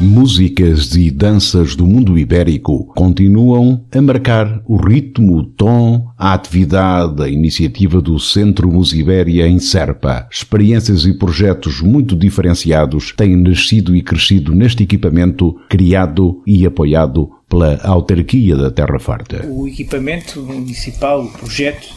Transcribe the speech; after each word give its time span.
Músicas 0.00 0.94
e 0.94 1.10
danças 1.10 1.74
do 1.74 1.84
mundo 1.84 2.16
ibérico 2.16 2.84
continuam 2.94 3.84
a 3.90 4.00
marcar 4.00 4.62
o 4.64 4.76
ritmo, 4.76 5.38
o 5.38 5.44
tom, 5.44 6.06
a 6.16 6.34
atividade, 6.34 7.20
a 7.20 7.28
iniciativa 7.28 8.00
do 8.00 8.16
Centro 8.20 8.70
Musibéria 8.70 9.48
em 9.48 9.58
Serpa. 9.58 10.28
Experiências 10.30 11.04
e 11.04 11.14
projetos 11.14 11.80
muito 11.80 12.14
diferenciados 12.14 13.10
têm 13.10 13.34
nascido 13.34 13.96
e 13.96 14.00
crescido 14.00 14.54
neste 14.54 14.84
equipamento 14.84 15.58
criado 15.68 16.44
e 16.46 16.64
apoiado 16.64 17.32
pela 17.48 17.80
autarquia 17.82 18.54
da 18.54 18.70
Terra 18.70 19.00
Farta. 19.00 19.44
O 19.48 19.66
equipamento 19.66 20.40
municipal, 20.40 21.24
o 21.24 21.32
projeto, 21.32 21.88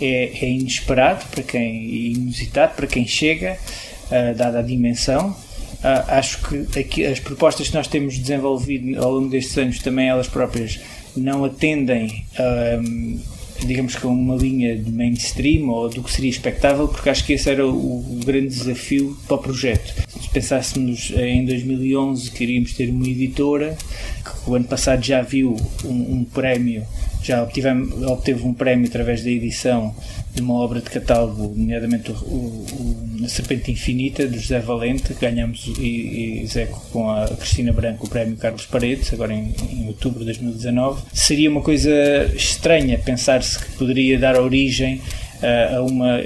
é, 0.00 0.46
é 0.46 0.50
inesperado 0.50 1.26
para 1.30 1.42
quem, 1.42 2.12
inusitado 2.12 2.72
para 2.74 2.86
quem 2.86 3.06
chega, 3.06 3.58
uh, 4.06 4.34
dada 4.34 4.60
a 4.60 4.62
dimensão 4.62 5.36
acho 5.82 6.42
que 6.42 6.78
aqui, 6.78 7.06
as 7.06 7.20
propostas 7.20 7.68
que 7.68 7.74
nós 7.74 7.88
temos 7.88 8.18
desenvolvido 8.18 9.02
ao 9.02 9.12
longo 9.12 9.28
destes 9.28 9.56
anos 9.56 9.78
também 9.78 10.08
elas 10.08 10.28
próprias 10.28 10.78
não 11.16 11.44
atendem 11.44 12.24
uh, 12.38 13.20
digamos 13.66 13.94
que 13.94 14.06
uma 14.06 14.36
linha 14.36 14.76
de 14.76 14.90
mainstream 14.90 15.68
ou 15.68 15.88
do 15.88 16.02
que 16.02 16.12
seria 16.12 16.30
expectável 16.30 16.88
porque 16.88 17.08
acho 17.08 17.24
que 17.24 17.32
esse 17.32 17.48
era 17.50 17.66
o, 17.66 18.20
grande 18.24 18.48
desafio 18.48 19.16
para 19.26 19.36
o 19.36 19.38
projeto. 19.38 19.94
Se 20.20 20.30
pensássemos 20.30 21.12
em 21.16 21.44
2011 21.44 22.30
que 22.30 22.44
iríamos 22.44 22.72
ter 22.74 22.90
uma 22.90 23.06
editora 23.06 23.76
que 24.24 24.50
o 24.50 24.54
ano 24.54 24.64
passado 24.64 25.02
já 25.02 25.22
viu 25.22 25.56
um, 25.84 26.18
um 26.18 26.24
prémio 26.24 26.84
já 27.22 27.42
obteve 27.42 28.42
um 28.42 28.54
prémio 28.54 28.86
através 28.86 29.22
da 29.22 29.30
edição 29.30 29.94
de 30.34 30.42
uma 30.42 30.54
obra 30.54 30.80
de 30.80 30.88
catálogo, 30.88 31.54
nomeadamente 31.56 32.10
o, 32.10 32.14
o, 32.14 32.96
A 33.24 33.28
Serpente 33.28 33.70
Infinita, 33.70 34.26
de 34.26 34.38
José 34.38 34.60
Valente, 34.60 35.14
ganhamos 35.14 35.66
e, 35.78 36.44
e 36.44 36.66
com 36.90 37.10
a 37.10 37.26
Cristina 37.28 37.72
Branco 37.72 38.06
o 38.06 38.08
prémio 38.08 38.36
Carlos 38.36 38.66
Paredes, 38.66 39.12
agora 39.12 39.32
em, 39.32 39.54
em 39.72 39.86
outubro 39.88 40.20
de 40.20 40.26
2019. 40.26 41.02
Seria 41.12 41.50
uma 41.50 41.62
coisa 41.62 41.90
estranha 42.34 42.98
pensar-se 42.98 43.58
que 43.58 43.72
poderia 43.72 44.18
dar 44.18 44.36
origem 44.40 45.00
a, 45.42 45.76
a 45.76 45.82
uma, 45.82 46.18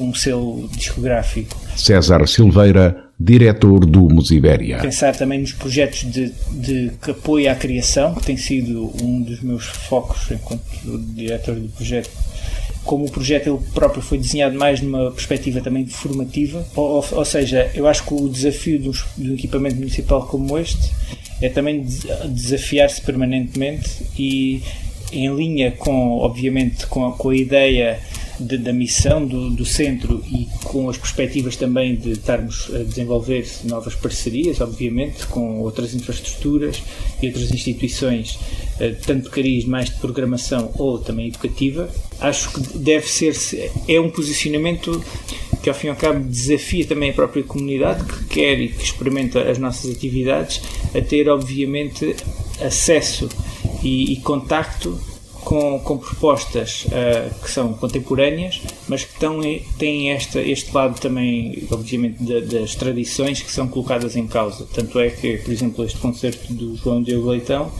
um 0.00 0.14
selo 0.14 0.68
discográfico. 0.76 1.60
César 1.76 2.26
Silveira 2.26 3.12
diretor 3.22 3.86
do 3.86 4.08
Musibéria. 4.08 4.78
Pensar 4.78 5.14
também 5.14 5.40
nos 5.40 5.52
projetos 5.52 6.00
de, 6.10 6.32
de 6.50 6.90
apoio 7.08 7.50
à 7.50 7.54
criação, 7.54 8.14
que 8.14 8.24
tem 8.24 8.36
sido 8.36 8.92
um 9.00 9.22
dos 9.22 9.40
meus 9.40 9.66
focos 9.66 10.30
enquanto 10.30 10.62
diretor 11.14 11.54
do 11.54 11.68
projeto 11.68 12.10
como 12.84 13.06
o 13.06 13.10
projeto 13.10 13.48
ele 13.48 13.58
próprio 13.72 14.02
foi 14.02 14.18
desenhado 14.18 14.56
mais 14.56 14.80
numa 14.80 15.10
perspectiva 15.10 15.60
também 15.60 15.86
formativa, 15.86 16.66
ou, 16.74 17.04
ou 17.12 17.24
seja, 17.24 17.70
eu 17.74 17.86
acho 17.86 18.04
que 18.04 18.14
o 18.14 18.28
desafio 18.28 18.78
de 18.78 19.30
um 19.30 19.34
equipamento 19.34 19.76
municipal 19.76 20.26
como 20.26 20.58
este 20.58 20.90
é 21.40 21.48
também 21.48 21.84
desafiar-se 22.28 23.00
permanentemente 23.02 23.90
e 24.18 24.62
em 25.12 25.34
linha 25.34 25.72
com, 25.72 26.18
obviamente, 26.18 26.86
com 26.86 27.06
a, 27.06 27.12
com 27.12 27.30
a 27.30 27.36
ideia 27.36 28.00
de, 28.42 28.58
da 28.58 28.72
missão 28.72 29.26
do, 29.26 29.50
do, 29.50 29.64
centro 29.64 30.22
e 30.30 30.48
com 30.64 30.88
as 30.88 30.96
perspectivas 30.96 31.56
também 31.56 31.96
de 31.96 32.12
estarmos 32.12 32.70
a 32.74 32.78
desenvolver 32.78 33.46
novas 33.64 33.94
parcerias, 33.94 34.60
obviamente, 34.60 35.26
com 35.26 35.60
outras 35.60 35.94
infraestruturas 35.94 36.82
e 37.22 37.26
outras 37.26 37.50
instituições, 37.50 38.38
eh, 38.80 38.90
tanto 39.06 39.24
de 39.24 39.30
cariz 39.30 39.64
mais 39.64 39.90
de 39.90 39.96
programação 39.96 40.72
ou 40.78 40.98
também 40.98 41.28
educativa. 41.28 41.88
Acho 42.20 42.52
que 42.52 42.78
deve 42.78 43.08
ser, 43.08 43.34
é 43.88 44.00
um 44.00 44.10
posicionamento 44.10 45.02
que 45.62 45.68
ao 45.68 45.74
fim 45.74 45.86
e 45.86 45.90
ao 45.90 45.96
cabo 45.96 46.20
desafia 46.24 46.84
também 46.84 47.10
a 47.10 47.12
própria 47.12 47.44
comunidade 47.44 48.04
que 48.04 48.24
quer 48.24 48.60
e 48.60 48.68
que 48.68 48.82
experimenta 48.82 49.48
as 49.48 49.58
nossas 49.58 49.94
atividades 49.94 50.60
a 50.94 51.00
ter 51.00 51.28
obviamente 51.28 52.16
acesso 52.60 53.28
e, 53.82 54.12
e 54.12 54.16
contacto 54.16 55.00
com, 55.44 55.78
com 55.80 55.98
propostas 55.98 56.86
uh, 56.86 57.42
que 57.42 57.50
são 57.50 57.72
contemporâneas, 57.74 58.60
mas 58.88 59.04
que 59.04 59.12
estão, 59.12 59.40
têm 59.78 60.10
esta, 60.10 60.40
este 60.40 60.74
lado 60.74 61.00
também, 61.00 61.66
obviamente, 61.70 62.22
de, 62.22 62.40
das 62.40 62.74
tradições 62.74 63.42
que 63.42 63.50
são 63.50 63.68
colocadas 63.68 64.16
em 64.16 64.26
causa. 64.26 64.66
Tanto 64.72 64.98
é 64.98 65.10
que, 65.10 65.38
por 65.38 65.52
exemplo, 65.52 65.84
este 65.84 65.98
concerto 65.98 66.52
do 66.52 66.76
João 66.76 67.02
Diogo 67.02 67.30
Leitão, 67.30 67.70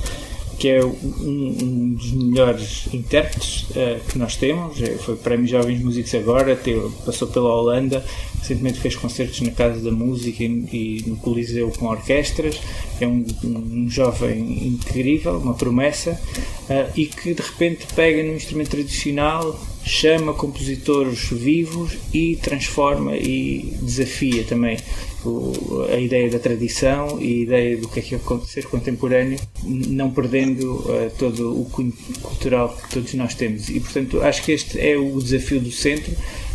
que 0.59 0.69
é 0.69 0.84
um, 0.84 0.95
um 1.25 1.95
dos 1.95 2.12
melhores 2.12 2.89
intérpretes 2.93 3.62
uh, 3.71 4.00
que 4.09 4.19
nós 4.19 4.37
temos, 4.37 4.79
foi 5.00 5.17
Prémio 5.17 5.47
Jovens 5.47 5.83
Músicos 5.83 6.15
agora, 6.15 6.55
teve, 6.55 6.89
passou 7.05 7.29
pela 7.29 7.53
Holanda, 7.55 8.05
recentemente 8.42 8.80
fez 8.80 8.97
concertos 8.97 9.41
na 9.41 9.53
Casa 9.53 9.80
da 9.80 9.92
Música 9.92 10.42
e, 10.42 11.04
no 11.06 11.16
Coliseu 11.16 11.72
com 11.78 11.86
orquestras, 11.86 12.60
é 13.00 13.06
um, 13.06 13.25
um 13.44 13.88
jovem 13.88 14.66
incrível, 14.66 15.38
uma 15.38 15.54
promessa, 15.54 16.20
uh, 16.69 16.91
e 16.97 17.06
que 17.06 17.32
de 17.32 17.42
repente 17.42 17.86
pega 17.94 18.22
num 18.22 18.34
instrumento 18.34 18.70
tradicional, 18.70 19.58
chama 19.84 20.34
compositores 20.34 21.31
vivos 21.31 21.97
e 22.12 22.36
transforma 22.36 23.16
e 23.16 23.76
desafia 23.81 24.44
também 24.44 24.76
o, 25.25 25.86
a 25.92 25.98
ideia 25.98 26.28
da 26.28 26.38
tradição 26.38 27.20
e 27.20 27.26
a 27.26 27.42
ideia 27.42 27.76
do 27.76 27.88
que 27.88 28.00
é 28.00 28.02
que 28.02 28.19
ser 28.47 28.66
contemporâneo, 28.66 29.38
não 29.64 30.10
perdendo 30.10 30.75
uh, 30.75 31.12
todo 31.16 31.60
o 31.60 31.64
cunho 31.66 31.92
cultural 32.20 32.76
que 32.76 32.94
todos 32.94 33.14
nós 33.14 33.34
temos. 33.34 33.69
E, 33.69 33.78
portanto, 33.78 34.20
acho 34.20 34.42
que 34.42 34.50
este 34.50 34.81
é 34.81 34.97
o 34.97 35.20
desafio 35.20 35.60
do 35.60 35.70
centro 35.70 36.12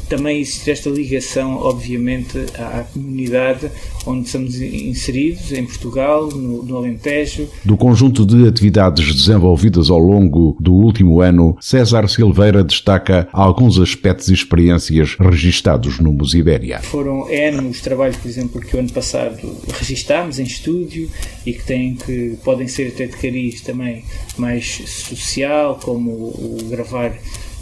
também 0.07 0.40
existe 0.40 0.72
esta 0.72 0.90
ligação, 0.90 1.57
obviamente, 1.57 2.38
à, 2.57 2.85
comunidade 2.94 3.69
onde 4.06 4.25
estamos 4.25 4.59
inseridos, 4.62 5.51
em 5.51 5.66
Portugal, 5.66 6.28
no, 6.29 6.63
no, 6.63 6.78
Alentejo. 6.78 7.47
Do 7.66 7.75
conjunto 7.75 8.25
de 8.25 8.47
atividades 8.47 9.13
desenvolvidas 9.13 9.90
ao 9.90 10.00
longo 10.00 10.56
do 10.59 10.73
último 10.73 11.22
ano, 11.22 11.57
César 11.59 12.07
Silveira 12.07 12.63
destaca 12.63 13.28
alguns 13.34 13.79
aspectos 13.79 14.29
e 14.29 14.34
experiências 14.34 15.16
registados 15.19 16.00
no 16.00 16.13
Musibéria. 16.13 16.79
Foram 16.79 17.29
N 17.29 17.68
os 17.68 17.81
trabalhos, 17.81 18.16
por 18.18 18.28
exemplo, 18.28 18.62
que 18.62 18.75
o 18.75 18.79
ano 18.79 18.91
passado 18.91 19.38
registámos 19.78 20.39
em 20.39 20.44
estúdio 20.44 21.09
e 21.45 21.53
que, 21.53 21.63
têm 21.63 21.95
que 21.95 22.38
podem 22.44 22.68
ser 22.68 22.88
até 22.88 23.07
de 23.07 23.18
cariz 23.18 23.62
também 23.62 24.03
mais 24.38 24.81
social, 24.85 25.79
como 25.84 26.12
o, 26.12 26.59
o 26.62 26.69
gravar 26.69 27.13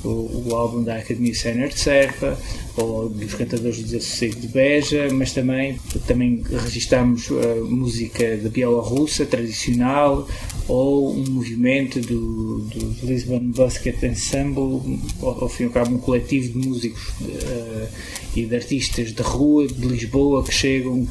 o, 0.06 0.50
o 0.50 0.56
álbum 0.56 0.84
da 0.84 0.96
Academia 0.96 1.34
Sénior 1.34 1.70
de 1.70 1.80
Serpa, 1.80 2.38
ou 2.78 3.10
dos 3.10 3.34
cantadores 3.34 3.78
do 3.78 3.84
Desassossego 3.84 4.40
de 4.40 4.48
Beja, 4.48 5.08
mas 5.14 5.32
também, 5.32 5.80
também 6.06 6.44
registámos 6.64 7.30
uh, 7.30 7.66
música 7.70 8.38
da 8.38 8.50
Bielorrússia 8.50 9.26
tradicional, 9.26 10.28
ou 10.68 11.14
um 11.14 11.26
movimento 11.30 12.00
do, 12.02 12.60
do 12.60 13.06
Lisbon 13.06 13.40
Basket 13.52 14.02
Ensemble, 14.04 15.00
ou, 15.22 15.38
ao 15.42 15.50
fim 15.50 15.64
e 15.64 15.66
ao 15.68 15.72
cabo 15.72 15.96
um 15.96 16.00
coletivo 16.00 16.60
de 16.60 16.68
músicos 16.68 17.10
uh, 17.22 17.88
e 18.36 18.46
de 18.46 18.56
artistas 18.56 19.14
de 19.14 19.22
rua 19.22 19.68
de 19.68 19.88
Lisboa 19.88 20.44
que 20.44 20.54
chegam 20.54 21.08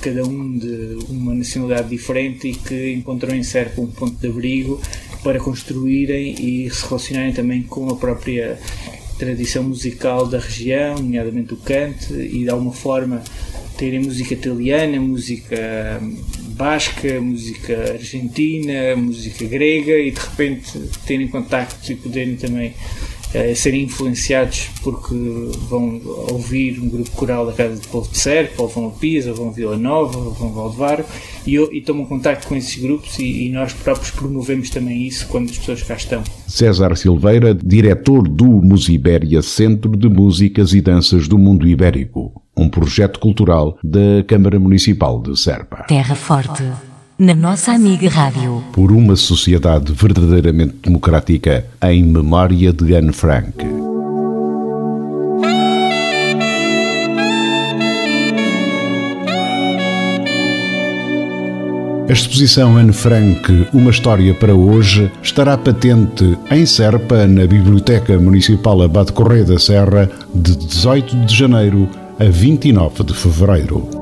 cada 0.00 0.24
um 0.24 0.58
de 0.58 0.98
uma 1.08 1.34
nacionalidade 1.34 1.88
diferente 1.88 2.48
e 2.48 2.54
que 2.54 2.92
encontram 2.92 3.34
em 3.34 3.42
Serpa 3.42 3.80
um 3.80 3.86
ponto 3.86 4.16
de 4.16 4.26
abrigo 4.26 4.80
para 5.22 5.38
construírem 5.38 6.34
e 6.38 6.70
se 6.70 6.86
relacionarem 6.86 7.32
também 7.32 7.62
com 7.62 7.88
a 7.90 7.96
própria 7.96 8.58
tradição 9.18 9.62
musical 9.62 10.26
da 10.26 10.38
região, 10.38 10.96
nomeadamente 10.96 11.52
o 11.52 11.56
cante, 11.56 12.12
e 12.14 12.44
de 12.44 12.50
alguma 12.50 12.72
forma 12.72 13.22
terem 13.76 14.00
música 14.00 14.34
italiana, 14.34 15.00
música 15.00 16.00
basca, 16.48 17.20
música 17.20 17.92
argentina, 17.92 18.96
música 18.96 19.44
grega 19.46 19.98
e 19.98 20.10
de 20.10 20.20
repente 20.20 20.78
terem 21.06 21.28
contactos 21.28 21.88
e 21.88 21.94
poderem 21.94 22.36
também 22.36 22.74
uh, 23.34 23.56
serem 23.56 23.84
influenciados 23.84 24.68
porque 24.82 25.14
vão 25.68 26.00
ouvir 26.30 26.80
um 26.80 26.88
grupo 26.88 27.10
coral 27.12 27.46
da 27.46 27.52
Casa 27.52 27.80
de 27.80 27.88
Povo 27.88 28.10
de 28.10 28.18
Serpa, 28.18 28.62
ou 28.62 28.68
vão 28.68 28.88
a 28.88 28.90
Pisa, 28.90 29.30
ou 29.30 29.36
vão 29.36 29.48
a 29.48 29.52
Vila 29.52 29.76
Nova, 29.76 30.18
ou 30.18 30.32
vão 30.32 30.48
a 30.48 30.52
Valdevaro 30.52 31.04
e, 31.46 31.56
e 31.56 31.80
tomam 31.80 32.04
contato 32.04 32.46
com 32.46 32.56
esses 32.56 32.76
grupos 32.80 33.18
e, 33.18 33.46
e, 33.46 33.50
nós 33.50 33.72
próprios 33.72 34.10
promovemos 34.10 34.70
também 34.70 35.06
isso 35.06 35.26
quando 35.28 35.50
as 35.50 35.58
pessoas 35.58 35.82
cá 35.82 35.94
estão. 35.94 36.22
César 36.46 36.96
Silveira, 36.96 37.54
diretor 37.54 38.28
do 38.28 38.46
Musibéria 38.46 39.42
Centro 39.42 39.96
de 39.96 40.08
Músicas 40.08 40.72
e 40.72 40.80
Danças 40.80 41.28
do 41.28 41.38
Mundo 41.38 41.66
Ibérico, 41.66 42.42
um 42.56 42.68
projeto 42.68 43.18
cultural 43.18 43.78
da 43.82 44.22
Câmara 44.26 44.58
Municipal 44.58 45.20
de 45.20 45.38
Serpa. 45.38 45.84
Terra 45.88 46.14
Forte 46.14 46.64
na 47.20 47.34
nossa 47.34 47.72
amiga 47.72 48.08
Rádio. 48.08 48.64
Por 48.72 48.90
uma 48.90 49.14
sociedade 49.14 49.92
verdadeiramente 49.92 50.76
democrática 50.82 51.66
em 51.82 52.02
memória 52.02 52.72
de 52.72 52.94
Anne 52.94 53.12
Frank. 53.12 53.62
A 62.08 62.12
exposição 62.12 62.78
Anne 62.78 62.94
Frank, 62.94 63.68
Uma 63.74 63.90
História 63.90 64.32
para 64.32 64.54
Hoje, 64.54 65.12
estará 65.22 65.58
patente 65.58 66.38
em 66.50 66.64
Serpa, 66.64 67.26
na 67.26 67.46
Biblioteca 67.46 68.18
Municipal 68.18 68.80
Abade 68.80 69.12
Correia 69.12 69.44
da 69.44 69.58
Serra, 69.58 70.10
de 70.34 70.56
18 70.56 71.26
de 71.26 71.36
janeiro 71.36 71.86
a 72.18 72.24
29 72.24 73.04
de 73.04 73.12
fevereiro. 73.12 73.99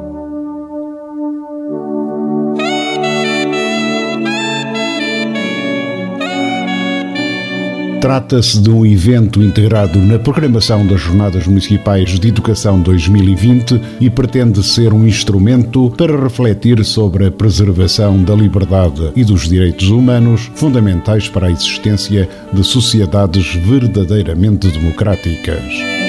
Trata-se 8.00 8.60
de 8.60 8.70
um 8.70 8.86
evento 8.86 9.42
integrado 9.42 9.98
na 9.98 10.20
programação 10.20 10.86
das 10.86 11.00
Jornadas 11.00 11.48
Municipais 11.48 12.18
de 12.18 12.28
Educação 12.28 12.80
2020 12.80 13.80
e 14.00 14.08
pretende 14.08 14.62
ser 14.62 14.92
um 14.92 15.04
instrumento 15.04 15.90
para 15.90 16.16
refletir 16.16 16.84
sobre 16.84 17.26
a 17.26 17.30
preservação 17.30 18.22
da 18.22 18.36
liberdade 18.36 19.10
e 19.16 19.24
dos 19.24 19.48
direitos 19.48 19.90
humanos, 19.90 20.48
fundamentais 20.54 21.28
para 21.28 21.48
a 21.48 21.50
existência 21.50 22.28
de 22.52 22.62
sociedades 22.62 23.54
verdadeiramente 23.56 24.68
democráticas. 24.68 26.07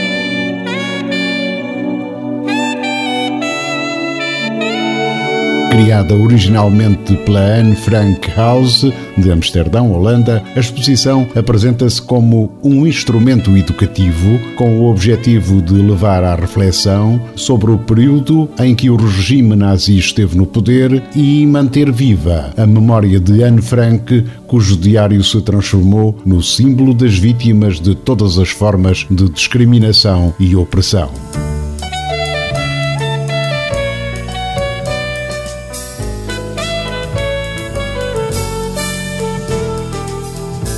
Criada 5.79 6.13
originalmente 6.13 7.15
pela 7.23 7.39
Anne 7.39 7.73
Frank 7.73 8.29
House 8.35 8.85
de 9.17 9.31
Amsterdão, 9.31 9.93
Holanda, 9.93 10.43
a 10.53 10.59
exposição 10.59 11.25
apresenta-se 11.33 12.01
como 12.01 12.51
um 12.61 12.85
instrumento 12.85 13.55
educativo 13.55 14.37
com 14.57 14.77
o 14.77 14.91
objetivo 14.91 15.61
de 15.61 15.75
levar 15.75 16.21
à 16.21 16.35
reflexão 16.35 17.21
sobre 17.33 17.71
o 17.71 17.77
período 17.77 18.49
em 18.59 18.75
que 18.75 18.89
o 18.89 18.97
regime 18.97 19.55
nazi 19.55 19.97
esteve 19.97 20.35
no 20.35 20.45
poder 20.45 21.01
e 21.15 21.45
manter 21.45 21.89
viva 21.93 22.53
a 22.57 22.67
memória 22.67 23.17
de 23.17 23.41
Anne 23.41 23.61
Frank, 23.61 24.25
cujo 24.47 24.75
diário 24.75 25.23
se 25.23 25.39
transformou 25.39 26.13
no 26.25 26.43
símbolo 26.43 26.93
das 26.93 27.17
vítimas 27.17 27.79
de 27.79 27.95
todas 27.95 28.37
as 28.37 28.49
formas 28.49 29.07
de 29.09 29.29
discriminação 29.29 30.33
e 30.37 30.57
opressão. 30.57 31.09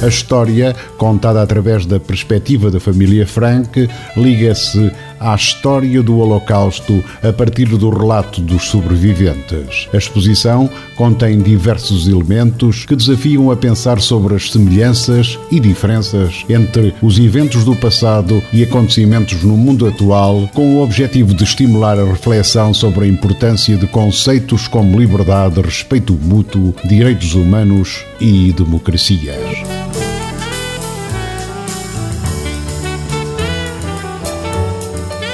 A 0.01 0.07
história, 0.07 0.75
contada 0.97 1.43
através 1.43 1.85
da 1.85 1.99
perspectiva 1.99 2.71
da 2.71 2.79
família 2.79 3.27
Frank, 3.27 3.87
liga-se 4.17 4.91
à 5.19 5.35
história 5.35 6.01
do 6.01 6.17
Holocausto 6.17 7.03
a 7.21 7.31
partir 7.31 7.65
do 7.65 7.89
relato 7.91 8.41
dos 8.41 8.63
sobreviventes. 8.63 9.87
A 9.93 9.97
exposição 9.97 10.67
contém 10.95 11.39
diversos 11.39 12.07
elementos 12.07 12.83
que 12.83 12.95
desafiam 12.95 13.51
a 13.51 13.55
pensar 13.55 14.01
sobre 14.01 14.33
as 14.33 14.51
semelhanças 14.51 15.37
e 15.51 15.59
diferenças 15.59 16.43
entre 16.49 16.95
os 16.99 17.19
eventos 17.19 17.63
do 17.63 17.75
passado 17.75 18.41
e 18.51 18.63
acontecimentos 18.63 19.43
no 19.43 19.55
mundo 19.55 19.87
atual, 19.87 20.49
com 20.55 20.77
o 20.77 20.83
objetivo 20.83 21.35
de 21.35 21.43
estimular 21.43 21.99
a 21.99 22.05
reflexão 22.05 22.73
sobre 22.73 23.05
a 23.05 23.07
importância 23.07 23.77
de 23.77 23.85
conceitos 23.85 24.67
como 24.67 24.99
liberdade, 24.99 25.61
respeito 25.61 26.13
mútuo, 26.13 26.73
direitos 26.85 27.35
humanos 27.35 28.03
e 28.19 28.51
democracias. 28.53 29.80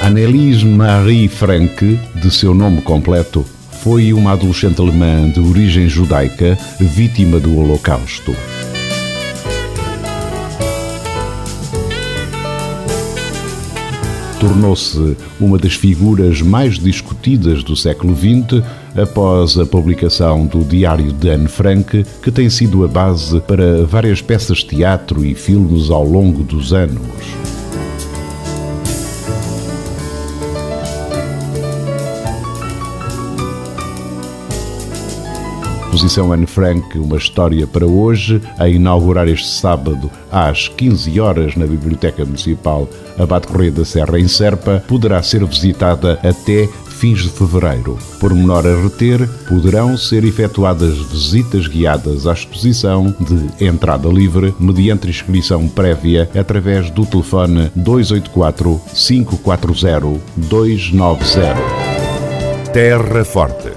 Annelise 0.07 0.63
Marie 0.63 1.27
Frank, 1.27 2.00
de 2.15 2.31
seu 2.31 2.54
nome 2.54 2.81
completo, 2.81 3.44
foi 3.81 4.13
uma 4.13 4.31
adolescente 4.31 4.80
alemã 4.80 5.30
de 5.30 5.42
origem 5.42 5.89
judaica 5.89 6.57
vítima 6.80 7.42
do 7.42 7.57
Holocausto. 7.57 8.33
Tornou-se 14.39 15.18
uma 15.42 15.57
das 15.57 15.74
figuras 15.74 16.42
mais 16.42 16.80
discutidas 16.80 17.62
do 17.62 17.75
século 17.75 18.15
XX 18.15 18.63
após 18.95 19.57
a 19.57 19.65
publicação 19.65 20.45
do 20.45 20.63
Diário 20.63 21.12
de 21.12 21.30
Anne 21.30 21.50
Frank, 21.50 22.06
que 22.24 22.31
tem 22.31 22.50
sido 22.50 22.86
a 22.86 22.88
base 22.88 23.42
para 23.42 23.83
várias 23.86 24.21
peças 24.21 24.59
de 24.59 24.68
teatro 24.68 25.25
e 25.25 25.36
filmes 25.36 25.89
ao 25.89 26.06
longo 26.06 26.44
dos 26.44 26.71
anos. 26.71 27.56
Exposição 35.88 36.34
Anne 36.34 36.45
Frank, 36.45 36.98
uma 37.00 37.18
história 37.18 37.66
para 37.66 37.86
hoje, 37.86 38.42
a 38.60 38.68
inaugurar 38.68 39.28
este 39.28 39.48
sábado 39.48 40.12
às 40.30 40.68
15 40.68 41.19
horas 41.19 41.56
na 41.56 41.66
Biblioteca 41.66 42.25
Municipal 42.25 42.89
Abate 43.18 43.48
Correia 43.48 43.72
da 43.72 43.86
Serra, 43.86 44.19
em 44.19 44.28
Serpa, 44.28 44.84
poderá 44.88 45.24
ser 45.24 45.44
visitada 45.45 46.19
até 46.22 46.68
fins 46.89 47.22
de 47.22 47.30
fevereiro. 47.30 47.98
Por 48.19 48.34
menor 48.34 48.68
a 48.68 48.81
reter, 48.81 49.28
poderão 49.48 49.95
ser 49.98 50.24
efetuadas 50.25 50.98
visitas 50.98 51.68
guiadas 51.68 52.28
à 52.28 52.33
exposição 52.33 53.16
de 53.19 53.66
entrada 53.66 54.10
livre 54.10 54.54
mediante 54.60 55.07
inscrição 55.07 55.68
prévia 55.69 56.30
através 56.38 56.90
do 56.90 57.06
telefone 57.06 57.72
284 57.75 58.81
540 58.94 60.19
290. 60.36 61.56
Terra 62.74 63.24
Forte 63.24 63.77